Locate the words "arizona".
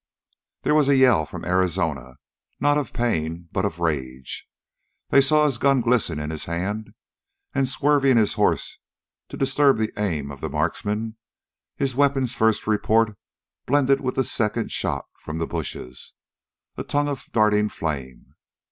1.45-2.15